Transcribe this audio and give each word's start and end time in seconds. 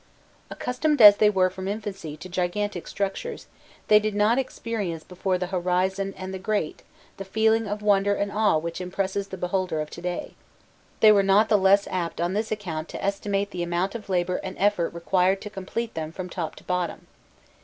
Accustomed 0.49 0.99
as 0.99 1.17
they 1.17 1.29
were 1.29 1.51
from 1.51 1.67
infancy 1.67 2.17
to 2.17 2.27
gigantic 2.27 2.87
structures, 2.87 3.45
they 3.87 3.99
did 3.99 4.15
not 4.15 4.39
experience 4.39 5.03
before 5.03 5.37
"the 5.37 5.45
Horizon" 5.53 6.15
and 6.17 6.33
"the 6.33 6.39
Great" 6.39 6.81
the 7.17 7.23
feeling 7.23 7.67
of 7.67 7.83
wonder 7.83 8.15
and 8.15 8.31
awe 8.31 8.57
which 8.57 8.81
impresses 8.81 9.27
the 9.27 9.37
beholder 9.37 9.79
of 9.79 9.91
to 9.91 10.01
day. 10.01 10.33
They 11.01 11.11
were 11.11 11.21
not 11.21 11.49
the 11.49 11.55
less 11.59 11.85
apt 11.91 12.19
on 12.19 12.33
this 12.33 12.51
account 12.51 12.89
to 12.89 13.05
estimate 13.05 13.51
the 13.51 13.61
amount 13.61 13.93
of 13.93 14.09
labour 14.09 14.37
and 14.37 14.57
effort 14.57 14.91
required 14.91 15.39
to 15.41 15.51
complete 15.51 15.93
them 15.93 16.11
from 16.11 16.29
top 16.29 16.55
to 16.55 16.63
bottom. 16.63 17.05